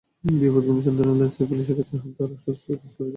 বিপথগামী 0.33 0.81
সন্তানের 0.85 1.17
লাশ 1.19 1.31
চেয়ে 1.35 1.49
পুলিশের 1.49 1.75
কাছে 1.79 1.93
যেতে 1.95 2.09
তাঁরা 2.17 2.33
অস্বস্তি 2.37 2.67
বোধ 2.71 2.81
করছেন। 2.87 3.07